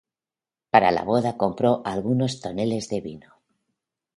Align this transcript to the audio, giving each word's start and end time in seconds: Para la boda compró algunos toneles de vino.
Para 0.71 0.89
la 0.89 1.03
boda 1.03 1.37
compró 1.37 1.83
algunos 1.85 2.39
toneles 2.41 2.89
de 2.89 3.01
vino. 3.01 3.39